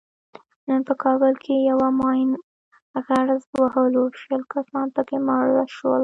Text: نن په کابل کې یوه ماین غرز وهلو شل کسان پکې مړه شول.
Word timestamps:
نن 0.67 0.79
په 0.87 0.93
کابل 1.03 1.33
کې 1.43 1.53
یوه 1.69 1.87
ماین 1.99 2.29
غرز 3.05 3.43
وهلو 3.59 4.03
شل 4.21 4.41
کسان 4.53 4.87
پکې 4.95 5.17
مړه 5.27 5.65
شول. 5.75 5.99